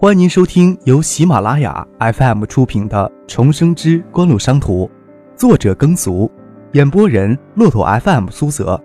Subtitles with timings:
[0.00, 4.86] 欢迎您收听由喜马拉雅 FM 出品的《重生之官路商途》，
[5.36, 6.30] 作者耕俗，
[6.74, 8.80] 演播人骆驼 FM 苏泽。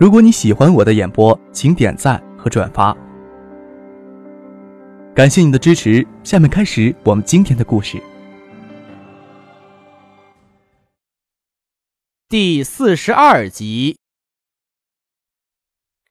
[0.00, 2.92] 如果你喜欢我的演播，请点赞和转发，
[5.14, 6.04] 感谢你的支持。
[6.24, 8.02] 下面开始我们今天的故事。
[12.28, 13.96] 第四十二集，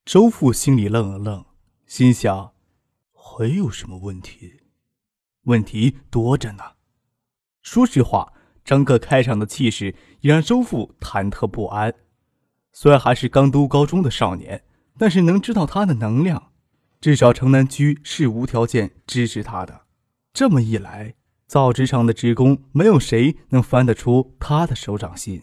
[0.05, 1.43] 周父心里愣了愣，
[1.85, 2.54] 心想。
[3.27, 4.61] 还有什么问题？
[5.45, 6.63] 问题多着呢。
[7.63, 8.31] 说实话，
[8.63, 11.91] 张克开场的气势也让周父忐忑不安。
[12.71, 14.63] 虽然还是刚读高中的少年，
[14.99, 16.51] 但是能知道他的能量，
[17.01, 19.81] 至少城南区是无条件支持他的。
[20.31, 21.15] 这么一来，
[21.47, 25.41] 造纸厂的职工没有谁能翻得出他的手掌心。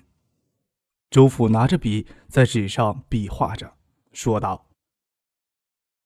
[1.11, 3.75] 周父拿着笔在纸上比划着，
[4.13, 4.69] 说道。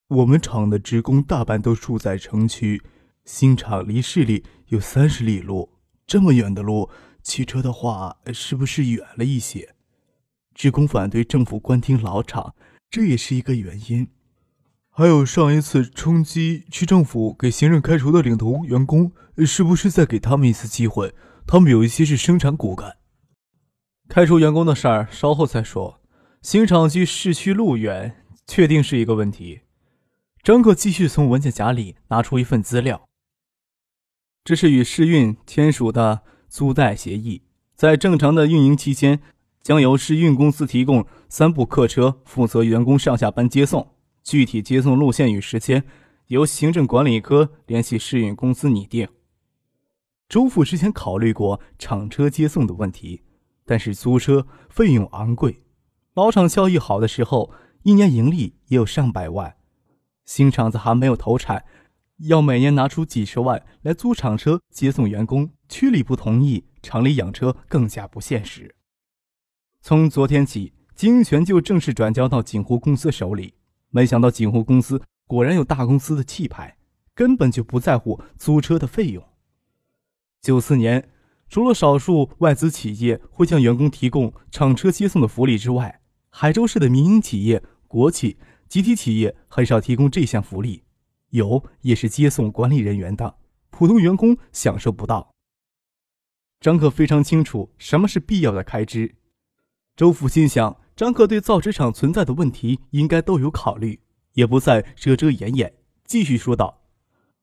[0.09, 2.81] 我们厂的职工大半都住在城区，
[3.25, 5.73] 新厂离市里有三十里路。
[6.05, 6.89] 这么远的路，
[7.21, 9.75] 骑车的话是不是远了一些？
[10.55, 12.55] 职工反对政府关停老厂，
[12.89, 14.07] 这也是一个原因。
[14.89, 19.11] 还有上一次冲击区政府给新任开除的领头员工，
[19.45, 21.13] 是不是再给他们一次机会？
[21.45, 22.95] 他们有一些是生产骨干。
[24.07, 25.99] 开除员工的事儿稍后再说。
[26.41, 29.63] 新厂距市区路远，确定是一个问题。
[30.47, 33.09] 张克继续从文件夹里拿出一份资料，
[34.45, 37.41] 这是与市运签署的租贷协议，
[37.75, 39.19] 在正常的运营期间，
[39.61, 43.85] 将由市运公司提供三部客车，负责员工上下班接送。
[44.23, 45.83] 具体接送路线与时间，
[46.27, 49.05] 由行政管理科联系市运公司拟定。
[50.29, 53.21] 周父之前考虑过厂车接送的问题，
[53.65, 55.61] 但是租车费用昂贵，
[56.13, 57.51] 老厂效益好的时候，
[57.83, 59.56] 一年盈利也有上百万。
[60.27, 61.63] 新厂子还没有投产，
[62.17, 68.75] 要每年拿出几十万来租厂车接送员工，区里不同意，厂里养车更加不现实。
[69.81, 73.53] 从昨天起，经营权就正式转交到锦湖公司手里。
[73.89, 76.77] 没想到锦湖公司果然有大公司的气派，
[77.15, 79.23] 根本就不在乎租车的费用。
[80.41, 81.09] 九四年，
[81.47, 88.37] 除了少数外资企业会向员工提供厂车接送的福利之外，海州市的民营企业、国企。
[88.67, 90.83] 集体企业很少提供这项福利，
[91.29, 93.37] 有也是接送管理人员的，
[93.69, 95.33] 普通员工享受不到。
[96.59, 99.15] 张克非常清楚什么是必要的开支。
[99.95, 104.01] 周父心想，张克对造纸厂存在的问题应该都有考虑，
[104.33, 105.73] 也不再遮遮掩掩，
[106.03, 106.81] 继续说道：“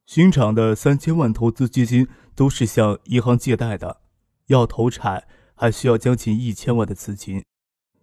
[0.04, 4.02] 新厂的三千万投资基金都是向银行借贷的，
[4.48, 7.42] 要投产还需要将近一千万的资金，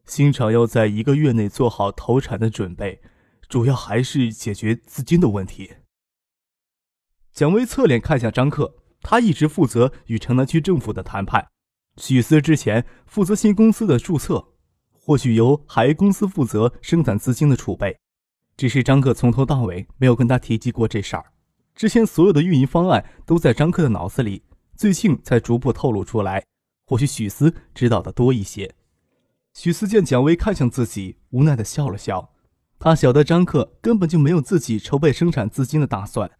[0.05, 3.01] 新厂要在一个月内做好投产的准备。”
[3.51, 5.73] 主要还是解决资金的问题。
[7.33, 11.45] 蒋薇侧脸看向张克，他一直负责与城南区政府的谈判。
[11.97, 14.53] 许思之前负责新公司的注册，
[14.93, 17.99] 或许由海公司负责生产资金的储备。
[18.55, 21.25] 只是张克从头到尾没有跟他提及过这事儿。
[21.75, 24.45] 之前所有的运营方案都在张克的脑子里，
[24.77, 26.41] 最近才逐步透露出来。
[26.85, 28.73] 或许许思知道的多一些。
[29.53, 32.33] 许思见蒋薇看向自己，无奈的笑了笑。
[32.83, 36.31] 他晓得张克根本就没有自己筹备生产资金的打算。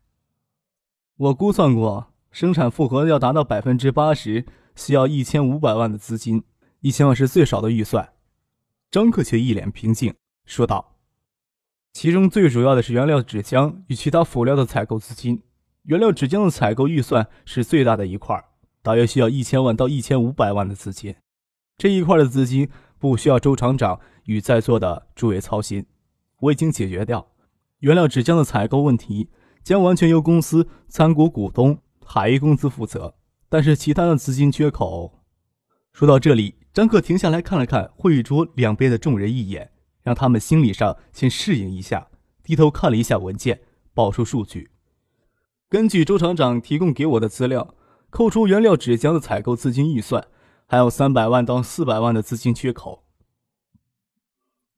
[1.16, 6.44] 我估算过，生产负荷要达到百分之八十，需要一千五百万的资金，
[6.80, 8.14] 一千万是最少的预算。
[8.90, 10.96] 张克却一脸平静说道
[11.94, 15.44] ：“其中最主要的是原料纸浆与其他辅料的采购资金。
[15.84, 18.44] 原料纸浆的采购预算是最大的一块，
[18.82, 21.16] 大约需要一千万到一千五百万的资金。
[21.78, 25.86] 这一块的资金不需要周厂长与在座的诸位操心。”
[26.42, 27.32] 我已经解决掉
[27.80, 29.30] 原料纸浆的采购问题，
[29.64, 33.16] 将完全由公司参股股东海一公司负责。
[33.50, 35.24] 但是其他的资金缺口，
[35.92, 39.72] 说到这里，张克停下来看了看会议桌两边的众人一眼，
[40.04, 42.08] 让他们心理上先适应一下，
[42.44, 43.62] 低头看了一下文件，
[43.94, 44.72] 报出数据。
[45.68, 47.76] 根据周厂长提供给我的资料，
[48.10, 50.28] 扣除原料纸浆的采购资金预算，
[50.66, 53.04] 还有三百万到四百万的资金缺口。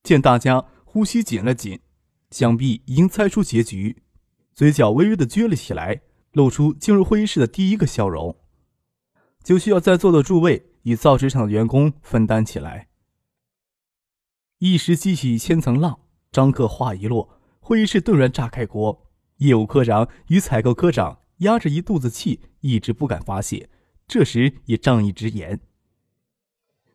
[0.03, 0.65] 见大家。
[0.93, 1.79] 呼吸紧了紧，
[2.29, 4.03] 想必已经猜出结局，
[4.53, 6.03] 嘴角微微的撅了起来，
[6.33, 8.37] 露出进入会议室的第一个笑容。
[9.43, 12.89] 就需要在座的诸位以造纸厂的员工分担起来。
[14.59, 16.01] 一时激起千层浪，
[16.31, 19.09] 张克话一落，会议室顿然炸开锅。
[19.37, 23.67] 业务科长与采购科长压着一肚子气，一直不敢发泄，
[24.07, 25.59] 这时也仗义直言：“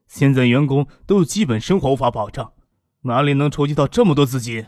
[0.07, 2.53] 现在员工都有基本生活无法保障。”
[3.03, 4.67] 哪里能筹集到这么多资金？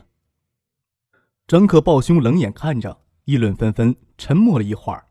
[1.48, 5.06] 张克抱胸冷眼看着，议论纷纷，沉默了一会儿。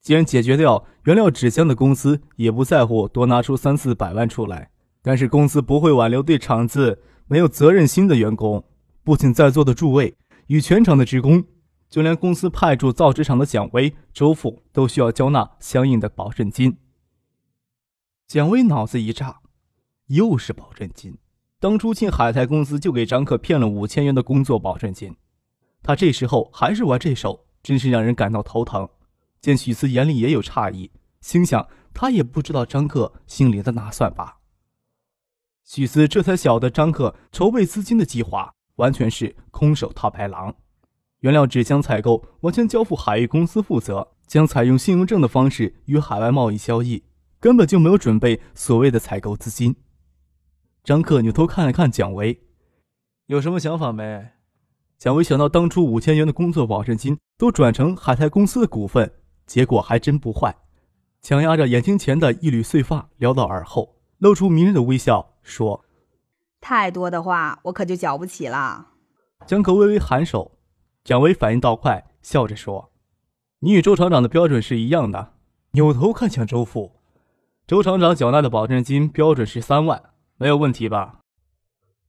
[0.00, 4.70] 既然解决掉原料纸箱的公司也不在乎多拿出三四百万出来，
[5.02, 8.64] 但是公司不会挽留对厂子没有责任心的员工。
[9.04, 10.16] 不仅在座的诸位
[10.46, 11.44] 与全场的职工，
[11.90, 16.78] 就连公司派驻造纸厂的蒋威、周富都需要交纳相应的保证金。
[18.26, 19.40] 蒋威脑子一炸，
[20.06, 21.18] 又是保证金。
[21.58, 25.16] 当初进海泰公司就给张克骗了五千元的工作保证金，
[25.82, 28.86] 他这时候还是玩这手，真是让人感到头疼。
[29.40, 34.38] 见许思眼里也有诧异，心想他也不知道张克心里的打算吧。
[35.64, 40.54] 许思这才晓得张克筹备资金的计划完全是空手套白狼，
[41.20, 47.04] 原料纸浆采购完全交付海域公司负责，将采用信用证的方式与海外贸易交易，
[47.40, 49.74] 根本就没有准备所谓的采购资金。
[50.86, 52.44] 张克扭头看了看蒋维，
[53.26, 54.28] 有什么想法没？
[54.96, 59.12] 蒋维想到当初五千元的工作保证金都转成海泰公司的股份。
[59.48, 60.54] 结果还真不坏，
[61.20, 65.84] 强压着眼睛前的一缕碎发，撩到耳后，露出迷人的微笑，说
[66.62, 68.90] ：“太多的话，我可就缴不起了。”
[69.44, 70.52] 江克微微颔首，
[71.02, 72.92] 蒋维反应倒快，笑着说
[73.58, 75.32] ：“你与周厂长的标准是一样的。”
[75.74, 76.92] 扭头看向周父，
[77.66, 80.00] 周厂长缴纳的保证金标准是三万，
[80.38, 81.20] 没有问题吧？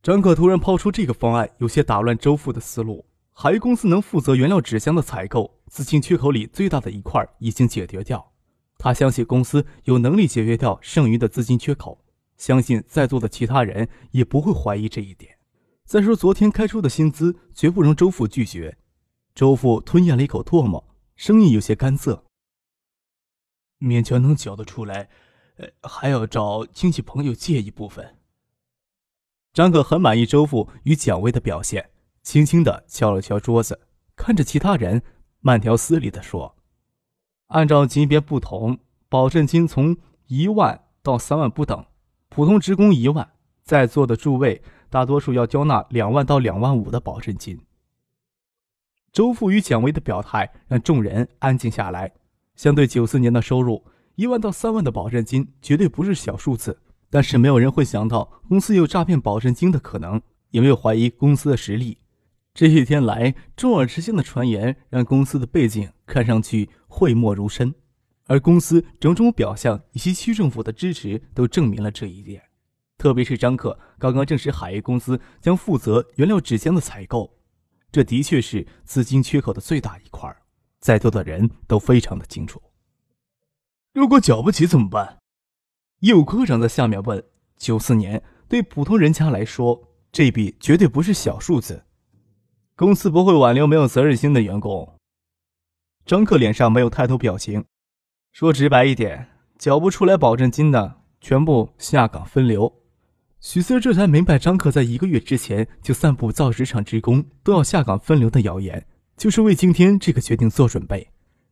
[0.03, 3.05] 张可突然抛出这个方案，有些打乱周父的思路。
[3.31, 8.33] 海公司能负责原料纸箱的采购，资金缺口里最大的一块已经解决掉。
[8.77, 12.03] 他相信公司有能力解决掉剩余的资金缺口，
[12.35, 15.37] 相信在座的其他人也不会怀疑这一点。
[15.85, 18.77] 再说昨天开出的薪资，绝不容周父拒绝。
[19.35, 20.83] 周父吞咽了一口唾沫，
[21.15, 22.25] 声音有些干涩
[23.79, 25.09] ：“勉强能缴得出来，
[25.57, 28.15] 呃，还要找亲戚朋友借一部分。”
[29.57, 31.89] 张可很满意周父与蒋薇的表现。
[32.21, 35.01] 轻轻地敲了敲桌子，看着其他人，
[35.39, 36.55] 慢条斯理地说
[37.49, 38.77] ：“按照级别不同，
[39.09, 41.83] 保证金从一万到三万不等。
[42.29, 43.27] 普通职工一万，
[43.63, 44.61] 在座的诸位
[44.91, 47.59] 大多数要交纳两万到两万五的保证金。”
[49.11, 52.13] 周父与蒋薇的表态让众人安静下来。
[52.55, 53.83] 相对九四年的收入，
[54.13, 56.79] 一万到三万的保证金绝对不是小数字。
[57.09, 60.21] 但是没有人会想到公司有诈骗保证金的可能，
[60.51, 61.99] 也没有怀疑公司的实力。
[62.53, 67.75] 这些天来，众耳之间的传言让公司的背景看上去讳莫如深，
[68.25, 72.41] 而公司种种表象以及区政府的支持都证明了这一点。
[72.97, 77.37] 特别是张克刚刚证实海业公司将负责原料纸浆的采购，
[77.91, 80.35] 这的确是资金缺口的最大一块，
[80.79, 82.59] 在座的人都非常的清楚。
[83.93, 85.19] 如果缴不起怎么办？
[86.01, 87.23] 业务科长在下面问。
[87.57, 91.83] 九四年对普通人家来说，这笔绝对不是小数字。
[92.75, 94.95] 公司不会挽留没有责任心的员工。
[96.05, 97.65] 张克脸上没有太多表情，
[98.31, 99.27] 说直白一点，
[99.57, 102.71] 缴不出来保证金的，全部下岗分流。
[103.39, 108.85] 许思这才明白，张克在一个月之前就散布造纸厂职工都要下岗分流的谣言，
[109.17, 111.07] 就是为今天这个决定做准备。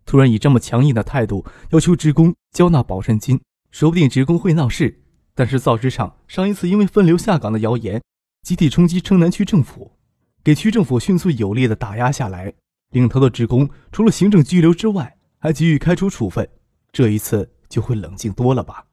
[0.06, 3.42] 突然以这么强硬的态度要求职工交纳保证金，
[3.76, 5.02] 说不定职工会闹事。
[5.34, 8.02] 但是造纸厂上一次因为分流下岗的谣言，
[8.42, 9.98] 集体冲击城南区政府。
[10.42, 12.54] 给区政府迅速有力的打压下来，
[12.92, 16.48] 领头的职工除了行政拘留之外，还给予开除处分。
[16.94, 18.86] 这一次就会冷静多了吧？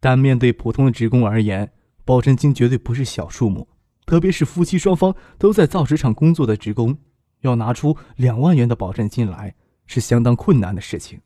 [0.00, 1.72] 但面对普通的职工而言，
[2.04, 3.66] 保证金绝对不是小数目，
[4.04, 6.98] 特别是夫妻双方都在造纸厂工作的职工，
[7.40, 9.54] 要拿出两万元的保证金来
[9.86, 11.18] 是相当困难的事情。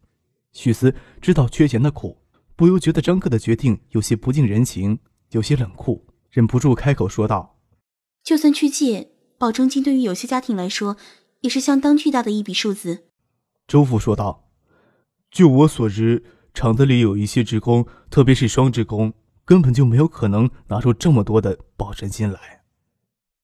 [0.52, 2.21] 许思知道缺钱的苦，
[2.56, 4.98] 不由觉得张克的决定有些不近人情，
[5.30, 7.58] 有些冷酷，忍不住开口说道
[8.22, 10.96] ：“就算去借。”保证金对于有些家庭来说，
[11.40, 13.06] 也是相当巨大的一笔数字。
[13.66, 14.48] 周父说道
[15.32, 16.22] ：“据我所知，
[16.54, 19.12] 厂子里有一些职工，特别是双职工，
[19.44, 22.62] 根本就没有可能拿出这么多的保证金来。”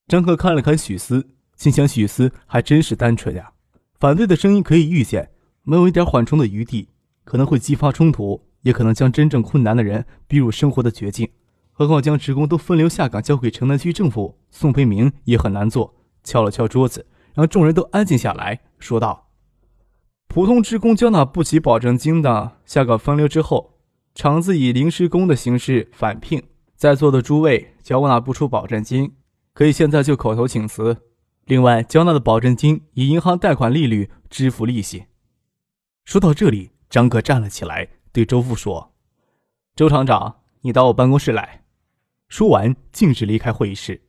[0.06, 3.52] 张克看了看许思，心想：许思还真是单纯呀。
[3.98, 5.32] 反对的声音可以预见，
[5.64, 6.90] 没有一点缓冲的余地，
[7.24, 11.28] 可能会激发冲突，也可能将真正困难的人逼入生活的绝境。
[11.72, 15.94] 何况将职工都分流下岗交给城南区政府，宋培明也很难做。
[16.24, 19.28] 敲了敲桌子，让众人都安静下来，说道
[20.26, 23.78] ：“普通职工交纳不起保证金的，下岗分流之后，
[24.14, 26.42] 厂子以临时工的形式返聘。
[26.74, 29.14] 在座的诸位交纳不出保证金，
[29.54, 30.96] 可以现在就口头请辞。
[31.46, 35.04] 另外，交纳的保证金以银行贷款利率支付利息。”
[36.04, 38.94] 说到这里，张哥站了起来，对周副说
[39.76, 41.64] ：“周厂长，你到我办公室来。”
[42.28, 44.02] 说完，径直离开会议室，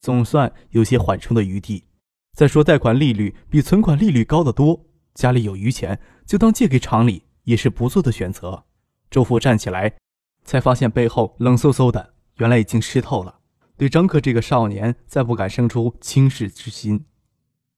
[0.00, 1.84] 总算有些缓冲的余地。
[2.32, 8.64] 再说贷款利率比存款利率高得多，家里有余钱就当借给厂里也是不错的选择。
[9.10, 9.96] 周父站起来，
[10.44, 13.40] 才发现背后冷飕飕的，原来已经湿透了。
[13.76, 17.04] 对张克这个少年，再不敢生出轻视之心。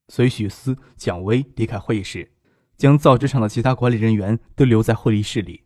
[0.08, 2.32] 随许思、蒋薇离开会议室，
[2.76, 5.62] 将造纸厂的其他管理人员都留在会议室里。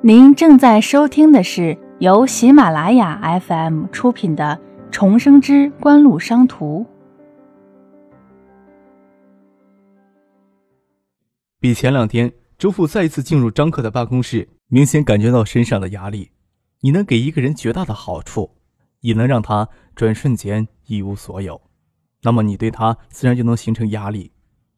[0.00, 4.60] 您正在收听的是由喜马拉雅 FM 出品的
[4.92, 6.84] 《重生之官路商途》。
[11.60, 16.30] 比前两天，周父再一次进入张克的办公室，明显感觉到身上的压力。
[16.80, 18.54] 你能给一个人绝大的好处。
[19.00, 21.60] 也能让他转瞬间一无所有，
[22.22, 24.32] 那么你对他自然就能形成压力。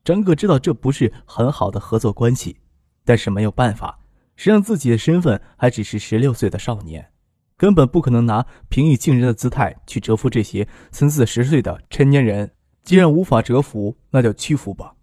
[0.04, 2.58] 张可知道这不是很好的合作关系，
[3.04, 3.98] 但是没有办法，
[4.36, 7.12] 谁让自己的身份还只是十六岁的少年，
[7.56, 12.52] 根本不可能拿平易近人的姿态去折服这些三四十岁的成年人。
[12.82, 14.94] 既然无法折服，那就屈服吧。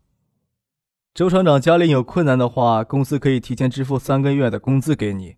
[1.13, 5.35] 周厂长家里有困难的话，公司可以提前支付三个月的工资给你。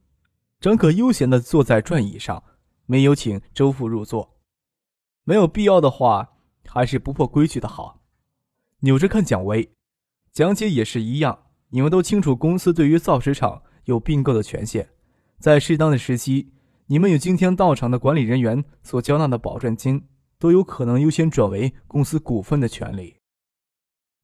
[0.60, 2.44] 张可悠闲地坐在转椅上。
[2.92, 4.40] 没有请周父入座，
[5.24, 6.30] 没有必要的话，
[6.70, 8.02] 还是不破规矩的好。
[8.80, 9.74] 扭着看蒋薇，
[10.32, 11.48] 蒋姐也是一样。
[11.72, 14.90] 你们都清楚，公司对于造纸厂有并购的权限，
[15.40, 16.52] 在适当的时期，
[16.88, 20.08] 你们有今天到场的管理人员所交纳的保证金，
[20.40, 23.18] 都有可能优先转为公司股份的权利。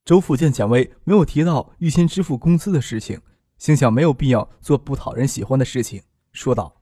[0.03, 3.21] 周父见蒋薇没有提到预先支付工资的事情，
[3.57, 6.81] 心想没有必要做不讨人喜欢的事情，说道。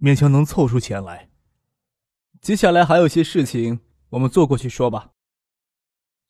[0.00, 1.30] 勉强能凑出钱来。
[2.42, 3.80] 接下来还有些事情，
[4.14, 5.10] 我们坐过去说吧。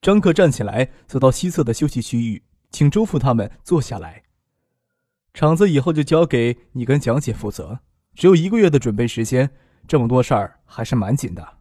[0.01, 4.23] 张克站起来，走到西侧的休息区域，请周父他们坐下来。
[5.35, 7.81] 厂子以后就交给你跟蒋姐负责，
[8.15, 9.51] 只有一个月的准备时间，
[9.87, 11.59] 这么多事儿还是蛮紧的。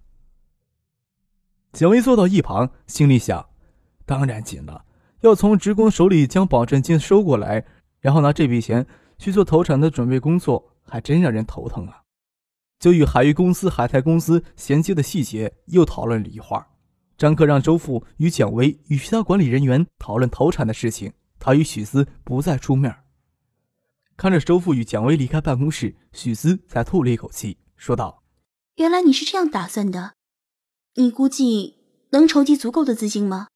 [1.74, 3.50] 蒋薇坐到一旁，心里想：
[4.06, 4.86] 当然紧了，
[5.22, 7.66] 要从职工手里将保证金收过来，
[8.00, 8.86] 然后拿这笔钱
[9.18, 10.70] 去做投产的准备工作。
[10.86, 12.03] 还真让人头疼啊！
[12.84, 16.68] 就与海域公司、海泰公司衔接的细节又讨论了一会儿。
[17.18, 22.94] 张克让周父与蒋薇与其他管理人员讨论投产的事情，他与许思不再出面。
[24.18, 28.22] 看着周父与蒋薇离开办公室，许思才吐了一口气，说道
[28.76, 30.16] ：“原来你是这样打算的，
[30.96, 31.78] 你估计
[32.10, 33.48] 能筹集足够的资金吗？”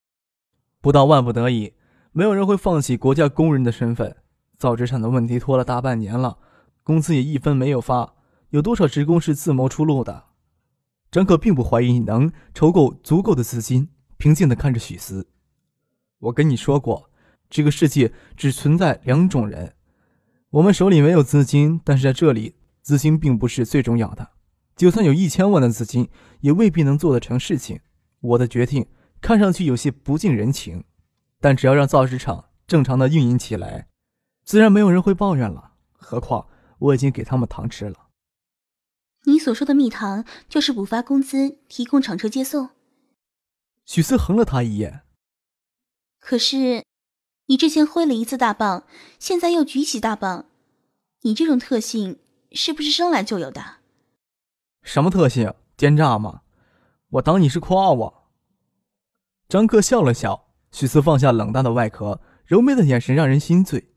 [0.80, 1.74] 不到万不得已，
[2.14, 4.16] 没有人会放弃国家工人的身份。
[4.58, 6.38] 造纸厂的问题拖了大半年了。
[6.82, 8.14] 工资也一分没有发，
[8.52, 10.28] 有多少职工是自谋出路的？
[11.12, 15.28] 张可并不怀疑能筹够足够的资金，平静地看着许思。
[16.20, 17.10] 我跟你说过，
[17.50, 19.76] 这个世界只存在两种人。
[20.52, 24.30] 我们手里没有资金，但是在这里，资金并不是最重要的。
[24.76, 27.82] 就算有一千万的资金，也未必能做得成事情。
[28.22, 28.88] 我的决定
[29.20, 30.86] 看上去有些不近人情，
[31.42, 33.88] 但只要让造纸厂正常的运营起来，
[34.46, 35.74] 自然没有人会抱怨了。
[35.92, 36.48] 何况……
[36.80, 37.96] 我已经给他们糖吃了。
[39.28, 42.70] 你所说的蜜糖，就是补发工资、提供厂车接送。
[43.86, 45.02] 许思横了他一眼。
[46.18, 46.86] 可是，
[47.48, 48.86] 你之前挥了一次大棒，
[49.20, 50.46] 现在又举起大棒，
[51.24, 52.20] 你这种特性
[52.54, 53.80] 是不是生来就有的？
[54.82, 55.54] 什么特性？
[55.76, 56.44] 奸诈吗？
[57.10, 58.32] 我当你是夸我？
[59.50, 60.46] 张克笑了笑。
[60.72, 63.90] 许思放下冷淡的外壳，柔媚的眼神让人心醉。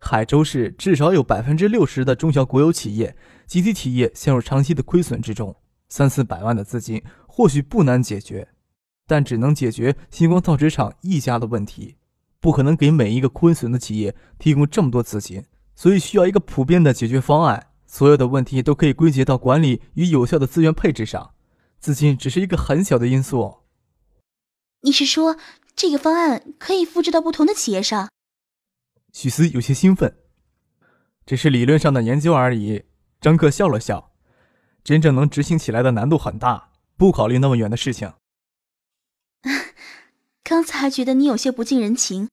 [0.00, 5.56] 海州市至少有百分之六十的中小国有企业、集体企业陷入长期的亏损之中，
[5.88, 8.48] 三四百万的资金或许不难解决，
[9.06, 11.96] 但只能解决星光造纸厂一家的问题，
[12.40, 17.68] 不可能给每一个亏损的企业提供这么多资金，所以需要一个普遍的解决方案。
[17.88, 21.30] 所有的问题都可以归结到管理与有效的资源配置上，
[21.78, 23.58] 资金只是一个很小的因素。
[24.82, 25.36] 你是说
[25.74, 28.08] 这个方案可以复制到不同的企业上？
[29.16, 30.14] 许思有些兴奋，
[31.24, 32.84] 只是理论上的研究而已。
[33.18, 34.12] 张克笑了笑，
[34.84, 38.12] 真正能执行起来的难度很大，不考虑那么远的事情。
[40.44, 42.28] 刚才还觉得你有些不近人情。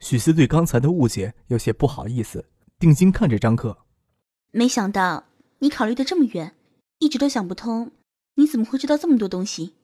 [0.00, 2.46] 许思对刚才的误解有些不好意思，
[2.80, 3.78] 定睛看着张克。
[4.50, 5.26] 没想到
[5.60, 6.56] 你考虑的这么远，
[6.98, 7.92] 一直都想不通，
[8.34, 9.76] 你怎么会知道这么多东西？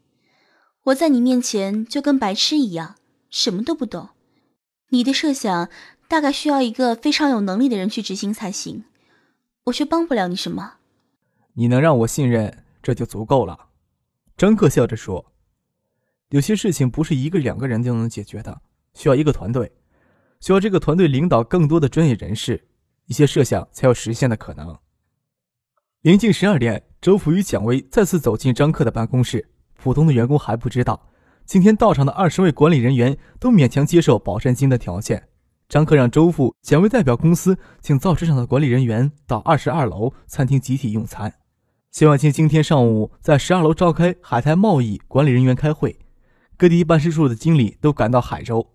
[0.82, 2.96] 我在你面前就跟白痴一样，
[3.30, 4.08] 什么都不懂。
[4.92, 5.70] 你的设想
[6.06, 8.84] 大概需要一个非常有能力的人去执行才行，
[9.64, 10.74] 我却帮不了你什么。
[11.54, 13.68] 你能让我信任，这就足够了。”
[14.36, 15.32] 张克笑着说
[16.28, 18.60] ，“有些事情不是一个两个人就能解决的，
[18.92, 19.72] 需要一个团队，
[20.40, 22.68] 需要这个团队领导更多的专业人士，
[23.06, 24.78] 一些设想才有实现的可能。”
[26.02, 29.48] 临近十二点，周福与蒋薇再次走进张克的办公室。
[29.74, 31.08] 普通的员工还不知道，
[31.44, 35.28] 今天到场的二十位管理人员都勉强接受保证金的条件。
[35.68, 41.32] 张克让周富、蒋薇代表公司，请造纸厂的管理人员到二十二楼餐厅集体用餐。
[41.90, 45.98] 谢万清今天上午在十二楼召开海泰贸易管理人员开会，
[46.56, 48.66] 各地办事处的经理都赶到海州。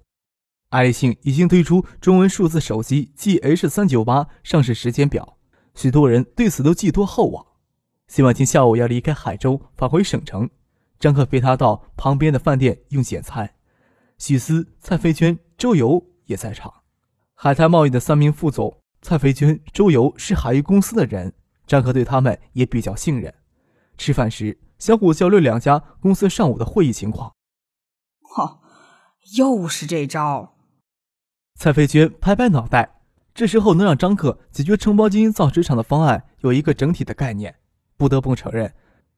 [0.69, 5.37] 爱立信已经推出中文数字手机 GH 三九八上市时间表，
[5.75, 7.45] 许多人对此都寄托厚望。
[8.07, 10.49] 谢万清下午要离开海州返回省城。
[10.99, 13.53] 张克陪他到旁边的饭店用简餐，
[14.17, 16.73] 许思、蔡飞娟、周游也在场。
[17.33, 21.33] 海泰贸易的三名副总蔡飞娟、周游是海域公司的人，
[21.67, 23.33] 张克对他们也比较信任。
[23.97, 27.33] 吃饭时，相互交流两家公司上午的会议情况。
[28.35, 28.59] 嚯，
[29.37, 30.55] 又是这招！
[31.55, 33.01] 蔡飞娟拍拍脑袋，
[33.33, 37.55] 这时候能让张克解决承包金造纸厂的方案有一个整体的概念，
[37.97, 38.73] 不得不承认。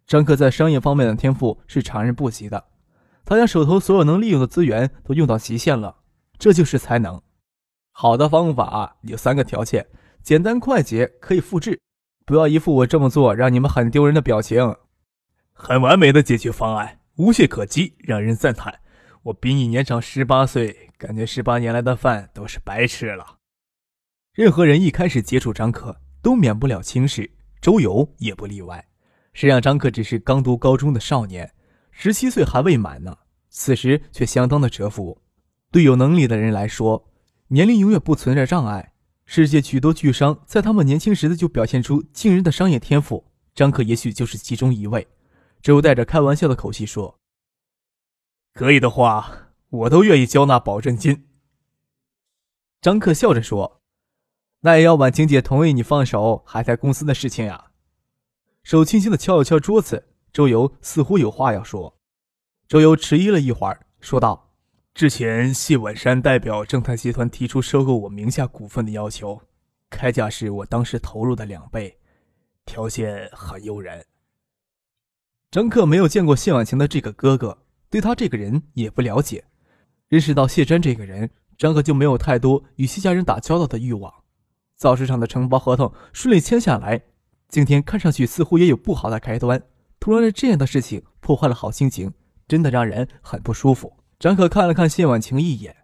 [0.09, 2.65] 张克在商业方面的天赋是常人不及的，
[3.23, 5.97] 他将手头所有能利用的资源都用到极限了，
[6.39, 7.21] 这就是才能。
[7.91, 9.85] 好的方法有三个条件：
[10.23, 11.79] 简单快捷，可以复制。
[12.25, 14.75] 不要一副我这么做让你们很丢人的表情。
[15.53, 18.79] 很完美的解决方案，无懈可击，让人赞叹。
[19.21, 23.37] 我比你年长十八岁，感觉十八年来的饭都是白吃了。
[24.33, 27.29] 任何人一开始接触张克，都免不了轻视，
[27.61, 28.83] 周游也不例外。
[29.39, 31.53] 谁让张克只是刚读高中的少年，
[31.91, 33.19] 十七岁还未满呢？
[33.47, 35.21] 此时却相当的折服。
[35.71, 37.09] 对有能力的人来说，
[37.47, 38.95] 年龄永远不存在障碍。
[39.23, 45.07] 世界许多巨商在他们年轻时的就表现出惊人的商业天赋，张克也许就是其中一位。
[45.61, 47.17] 周带着开玩笑的口气说
[48.53, 51.29] ：“可以的话，我都愿意交纳保证金。”
[52.81, 53.81] 张克笑着说
[54.59, 57.67] ：“那也要婉晴姐同意你放手海泰公司的事情呀。”
[58.63, 61.97] 手轻轻的敲了敲桌子，周游似乎有话要说。
[62.67, 64.51] 周游迟疑了一会儿，说道
[64.93, 69.41] ：“之前谢婉山代表正泰集团提出收购我名下股份的要求，
[69.89, 71.97] 开价是我当时投入的两倍，
[72.65, 74.05] 条件很诱人。”
[75.49, 79.45] 张克没有见过谢婉晴的这个哥哥，对他这个人也不了解。
[80.07, 84.13] 认识到谢真这个人，张克就没有太多与谢家人打交道的欲望。
[84.75, 87.01] 造纸厂的承包合同顺利签下来。
[87.49, 89.61] 今天看上去似乎也有不好的开端，
[89.99, 92.13] 突然这样的事情破坏了好心情，
[92.47, 93.91] 真的让人很不舒服。
[94.19, 95.75] 张可看了看谢婉晴一眼，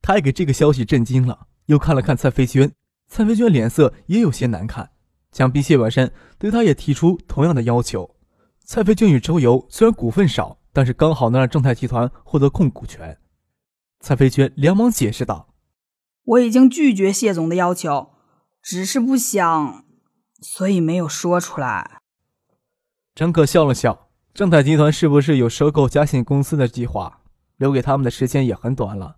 [0.00, 2.72] 他也给这个消息震惊了，又看了看蔡飞娟，
[3.08, 4.90] 蔡飞娟脸色也有些难看。
[5.32, 8.14] 想必谢婉山对他也提出同样的要求。
[8.64, 13.18] 蔡飞娟与周游虽然股份少，但是刚好能让正泰集团获得控股权。
[14.00, 15.48] 蔡飞娟连忙解释道
[16.24, 18.10] ：“我已经拒绝谢总的要求，
[18.62, 19.84] 只是不想。”
[20.40, 22.00] 所以没有说出来。
[23.14, 27.22] 张可笑了笑，正泰集团是不是有收购嘉信公司的计划？
[27.56, 29.16] 留给他们的时间也很短了，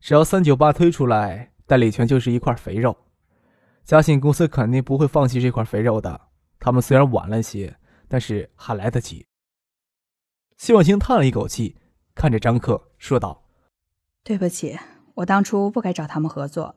[0.00, 2.96] 只要三九八推出来，代理权就是一块肥肉。
[3.84, 6.18] 嘉信公司肯定不会放弃这块肥肉的。
[6.58, 7.76] 他们虽然晚了些，
[8.08, 9.26] 但是还来得及。
[10.56, 11.76] 谢婉清叹了一口气，
[12.14, 13.44] 看着张克说道
[14.24, 14.78] ：“对不起，
[15.16, 16.76] 我当初不该找他们合作。”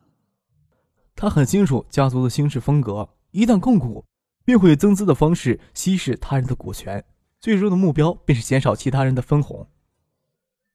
[1.16, 3.08] 他很清楚家族的行事风格。
[3.38, 4.04] 一旦控股，
[4.44, 7.06] 便会增资的方式稀释他人的股权，
[7.40, 9.70] 最终的目标便是减少其他人的分红。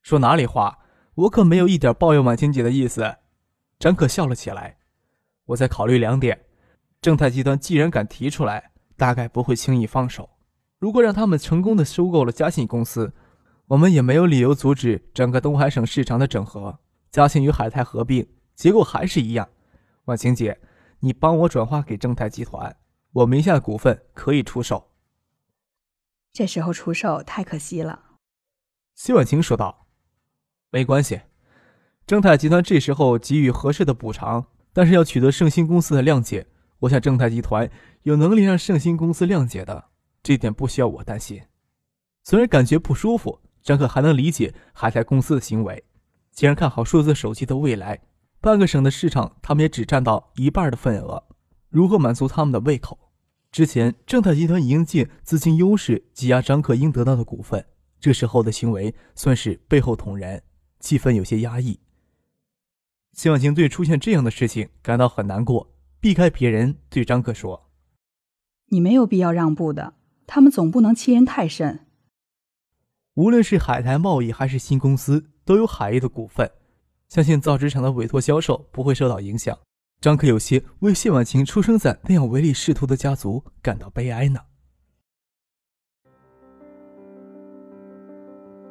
[0.00, 0.78] 说哪里话，
[1.16, 3.16] 我可没有一点抱怨婉清姐的意思。
[3.80, 4.76] 张可笑了起来。
[5.46, 6.40] 我在考虑两点：
[7.00, 10.30] 正泰集团既然敢提出来，大概不会轻易放手。
[10.78, 13.12] 如果让他们成功的收购了嘉信公司，
[13.66, 16.78] 我们也没有理由阻止整个东海省市场的整合。
[17.10, 19.48] 嘉信与海泰合并，结果还是一样。
[20.04, 20.60] 婉清姐。
[21.04, 22.76] 你帮我转化给正泰集团，
[23.10, 24.92] 我名下的股份可以出售。
[26.32, 28.00] 这时候出售太可惜了，
[28.94, 29.88] 谢婉晴说道。
[30.70, 31.22] 没关系，
[32.06, 36.46] 正泰集团这时候给予合适的补偿，但是要取得盛兴公司的谅解。
[36.78, 37.68] 我想正泰集团
[38.02, 39.86] 有能力让盛兴公司谅解的，
[40.22, 41.42] 这点不需要我担心。
[42.22, 45.84] 虽然感觉不舒服，张可还能理解海泰公司的行为。
[46.30, 48.00] 既然看好数字手机的未来。
[48.42, 51.22] 半个省的市场，他们也只占到一半的份额，
[51.68, 52.98] 如何满足他们的胃口？
[53.52, 57.64] 之前正泰集团已经借资金优势挤压张克英得到的股份，
[58.00, 60.42] 这时候的行为算是背后捅人，
[60.80, 61.78] 气氛有些压抑。
[63.12, 67.70] 谢婉晴对出现这样的事情感到很难过，避开别人对张克说
[68.70, 69.94] ：“你没有必要让步的，
[70.26, 71.86] 他们总不能欺人太甚。
[73.14, 76.50] 无论是海泰贸易还是新公司，都有海业的股份。”
[77.12, 79.54] 相信造纸厂的委托销售不会受到影响，
[80.00, 84.40] 张可有些为谢婉晴出生在那样唯利是图的家族感到悲哀呢。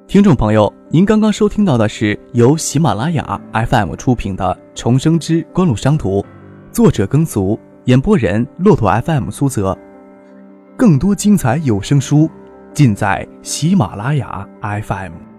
[0.07, 6.19] 听众朋友，您刚刚收听到的是由喜马拉雅 FM 出品的《重生之官路商途》，
[6.71, 9.77] 作者耕俗，演播人骆驼 FM 苏泽。
[10.75, 12.27] 更多精彩有声书，
[12.73, 15.30] 尽在喜马拉雅 FM。